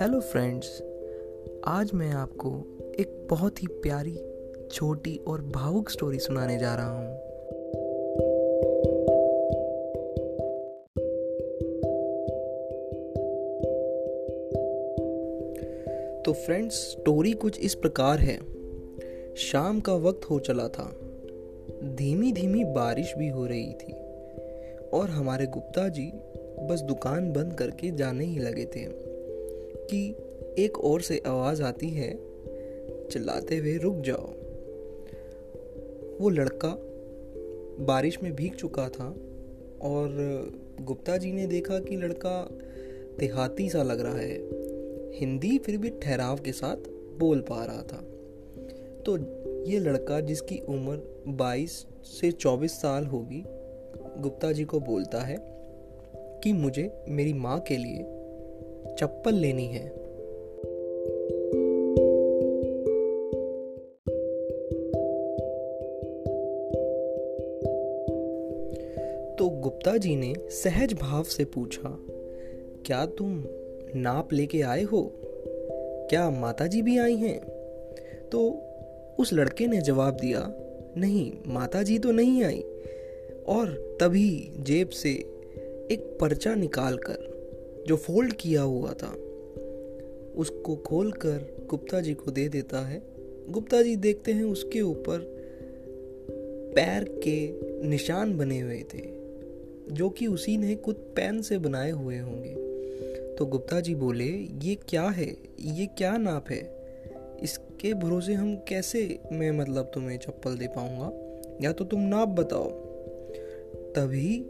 [0.00, 0.82] Hello friends
[1.64, 2.48] आज मैं आपको
[3.00, 4.18] एक बहुत ही प्यारी,
[4.72, 7.16] छोटी और भावुक स्टोरी सुनाने जा रहा हूँ।
[16.22, 18.38] तो फ्रेंड्स स्टोरी कुछ इस प्रकार है।
[19.34, 20.92] शाम का वक्त हो चला था।
[21.84, 23.92] धीमी धीमी बारिश भी हो रही थी।
[24.92, 26.12] और हमारे गुप्ता जी
[26.60, 29.15] बस दुकान बंद करके जाने ही लगे थे।
[29.90, 30.16] कि
[30.62, 32.18] एक और से आवाज़ आती है,
[33.10, 34.32] चिल्लाते हुए रुक जाओ।
[36.20, 36.78] वो लड़का
[37.84, 39.16] बारिश में भीग चुका था
[39.82, 40.08] और
[40.80, 42.48] गुप्ता जी ने देखा कि लड़का
[43.18, 44.38] देहाती सा लग रहा है।
[45.20, 46.76] हिंदी फिर भी ठहराव के साथ
[47.18, 48.04] बोल पा रहा था।
[49.02, 49.18] तो
[49.64, 53.44] ये लड़का जिसकी उम्र 22 से 24 साल होगी,
[54.22, 55.36] गुप्ता जी को बोलता है
[56.16, 58.15] कि मुझे मेरी माँ के लिए
[58.98, 59.88] चप्पल लेनी है।
[69.36, 71.98] तो गुप्ता जी ने सहज भाव से पूछा,
[72.86, 73.44] क्या तुम
[73.96, 75.12] नाप लेके आए हो?
[76.10, 77.38] क्या माता जी भी आई हैं?
[78.32, 78.48] तो
[79.18, 80.54] उस लड़के ने जवाब दिया,
[80.96, 82.64] नहीं माता जी तो नहीं आई।
[83.46, 85.10] और तभी जेब से
[85.90, 87.35] एक पर्चा निकालकर
[87.86, 89.16] जो फोल्ड किया हुआ था,
[90.36, 93.02] उसको खोलकर गुप्ता जी को दे देता है।
[93.48, 95.18] गुप्ता जी देखते हैं उसके ऊपर
[96.76, 97.52] पैर के
[97.88, 99.02] निशान बने हुए थे,
[99.94, 102.54] जो कि उसी ने खुद पेन से बनाए हुए होंगे।
[103.34, 105.36] तो गुप्ता जी बोले, ये क्या है?
[105.60, 106.76] ये क्या नाप है?
[107.42, 111.12] इसके भरोसे हम कैसे मैं मतलब तुम्हें चप्पल दे पाऊँगा?
[111.60, 112.70] या तो तुम नाप बताओ?
[113.96, 114.46] तभी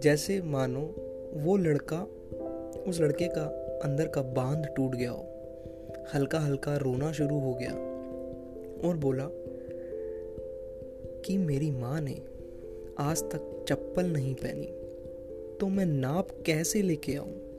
[0.00, 0.94] जैसे मानो
[1.34, 2.08] वो लड़का
[2.88, 3.42] उस लड़के का
[3.84, 5.26] अंदर का बाँध टूट गया हो।
[6.14, 7.72] हल्का हल्का रोना शुरू हो गया
[8.88, 9.28] और बोला
[11.24, 12.22] कि मेरी माँ ने
[12.98, 14.66] आज तक चप्पल नहीं पहनी
[15.60, 17.50] तो मैं नाप कैसे लेके आऊँ?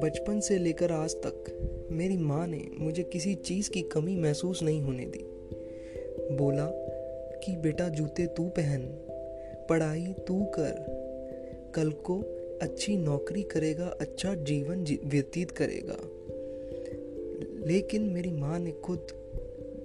[0.00, 4.82] बचपन से लेकर आज तक मेरी माँ ने मुझे किसी चीज़ की कमी महसूस नहीं
[4.82, 5.24] होने दी।
[6.36, 6.66] बोला
[7.44, 8.82] कि, बेटा, जूते तू पहन,
[9.68, 10.98] पढ़ाई तू कर।
[11.74, 12.20] कल को
[12.62, 15.96] अच्छी नौकरी करेगा अच्छा जीवन व्यतीत करेगा।
[17.66, 19.06] लेकिन मेरी माँ ने खुद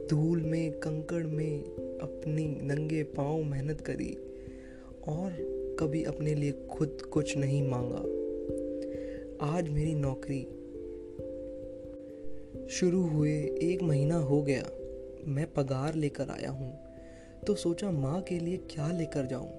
[0.09, 1.64] धूल में, कंकड़ में
[2.02, 4.18] अपनी नंगे पाँव मेहनत करी
[5.08, 5.31] और
[5.80, 8.24] कभी अपने लिए खुद कुछ नहीं मांगा।
[9.46, 10.47] आज मेरी नौकरी
[12.69, 14.63] शुरू हुए, एक महीना हो गया।
[15.28, 16.79] मैं पगार लेकर आया हूँ।
[17.47, 19.51] तो सोचा माँ के लिए क्या लेकर जाऊँ?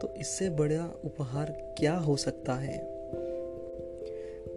[0.00, 2.78] तो इससे बड़ा उपहार क्या हो सकता है?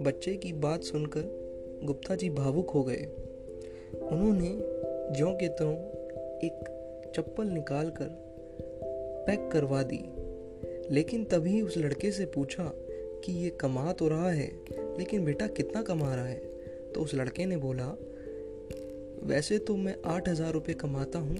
[0.01, 1.23] बच्चे की बात सुनकर
[1.83, 3.05] गुप्ता जी भावुक हो गए।
[4.11, 4.57] उन्होंने
[5.17, 5.73] ज्यो के त्यों
[6.39, 6.77] एक
[7.15, 8.09] चप्पल निकाल कर
[9.27, 10.05] पैक करवा दी।
[10.93, 12.73] लेकिन तभी उस लड़के से पूछा
[13.25, 14.51] कि ये कमा तो रहा है,
[14.97, 16.50] लेकिन बेटा कितना कमा रहा है?
[16.95, 17.85] तो उस लड़के ने बोला,
[19.23, 21.37] वैसे तो मैं आठ हज़ार रुपये कमाता हूँ,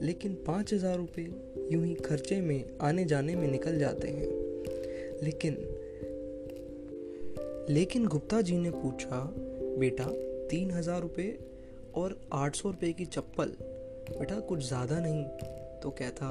[0.00, 1.24] लेकिन पाँच हज़ार रुपये
[1.72, 4.28] यूँ ही खर्चे में आने जाने में निकल जाते हैं।
[5.22, 5.56] लेकिन
[7.70, 9.34] लेकिन गुप्ता जी ने पूछा,
[9.78, 10.04] बेटा,
[10.50, 11.38] तीन हज़ार रुपये
[11.94, 13.52] और आठ सौ रुपये की चप्पल,
[14.10, 15.24] बेटा कुछ ज़्यादा नहीं?
[15.82, 16.26] तो कहता,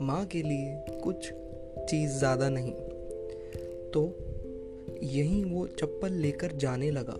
[0.00, 1.28] माँ के लिए कुछ
[1.90, 2.72] चीज़ ज़्यादा नहीं।
[3.90, 4.02] तो
[5.02, 7.18] यहीं वो चप्पल लेकर जाने लगा।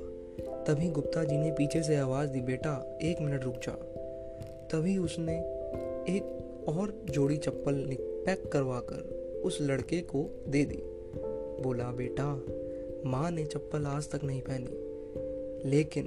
[0.69, 3.73] तभी गुप्ता जी ने पीछे से आवाज़ दी, बेटा, एक मिनट रुक जा।
[4.73, 5.39] तभी उसने
[6.17, 8.97] एक और जोड़ी चप्पल पैक करवा कर
[9.45, 10.83] उस लड़के को दे दी।
[11.63, 12.43] बोला, बेटा,
[13.07, 16.05] माँ ने चप्पल आज तक नहीं पहनी, लेकिन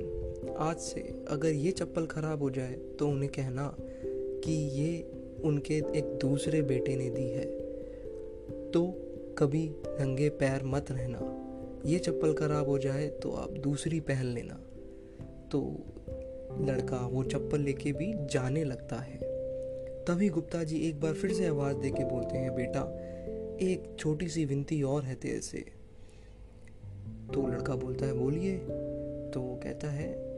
[0.58, 3.76] आज से अगर ये चप्पल खराब हो जाए तो उन्हें कहना
[4.44, 5.12] कि ये
[5.44, 7.46] उनके एक दूसरे बेटे ने दी है।
[8.72, 8.94] तो
[9.38, 11.41] कभी नंगे पैर मत रहना।
[11.86, 14.54] ये चप्पल खराब हो जाए तो आप दूसरी पहन लेना।
[15.52, 15.84] तो
[16.60, 19.18] लड़का वो चप्पल लेके भी जाने लगता है।
[20.06, 22.82] तभी गुप्ता जी एक बार फिर से आवाज़ दे के बोलते हैं, बेटा,
[23.62, 25.66] एक छोटी सी विनती और है तेरे से।
[27.34, 28.58] तो लड़का बोलता है, बोलिए।
[29.34, 30.31] तो वो कहता है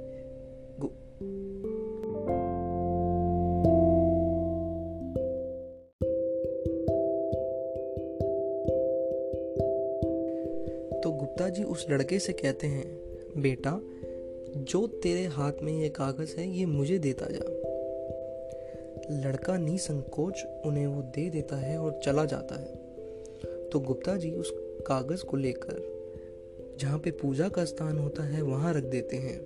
[11.53, 13.01] तो गुप्ता जी उस लड़के से कहते हैं,
[13.37, 13.81] बेटा,
[14.57, 17.39] जो तेरे हाथ में ये कागज़ है, ये मुझे देता जा।
[19.21, 22.75] लड़का निसंकोच उन्हें वो दे देता है और चला जाता है।
[23.69, 24.53] तो गुप्ता जी उस
[24.87, 26.05] कागज़ को लेकर,
[26.79, 29.39] जहाँ पे पूजा का स्थान होता है, वहाँ रख देते हैं।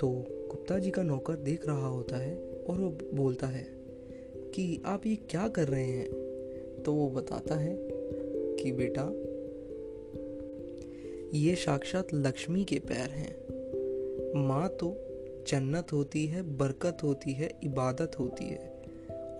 [0.00, 2.36] तो गुप्ता जी का नौकर देख रहा होता है
[2.68, 3.66] और वो बोलता है
[4.54, 6.10] कि, आप ये क्या कर रहे हैं?
[6.82, 7.76] तो वो बताता है
[8.56, 9.25] कि, बेटा
[11.34, 13.36] ये साक्षात लक्ष्मी के पैर हैं।
[14.48, 14.96] माँ तो
[15.48, 18.82] जन्नत होती है, बरकत होती है, इबादत होती है।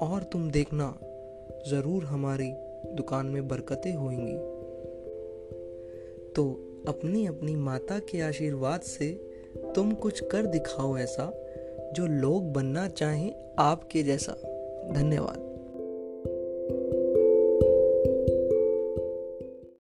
[0.00, 0.98] और तुम देखना,
[1.68, 2.52] ज़रूर हमारी
[2.94, 4.36] दुकान में बरकतें होंगी।
[6.32, 6.44] तो
[6.88, 9.12] अपनी अपनी माता के आशीर्वाद से
[9.74, 11.44] तुम कुछ कर दिखाओ ऐसा,
[11.92, 14.32] जो लोग बनना चाहें आपके जैसा।
[14.92, 15.55] धन्यवाद।